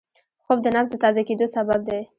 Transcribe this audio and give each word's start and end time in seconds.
خوب 0.45 0.59
د 0.63 0.67
نفس 0.75 0.89
د 0.91 0.95
تازه 1.03 1.21
کېدو 1.27 1.45
سبب 1.55 1.79
دی 1.87 2.01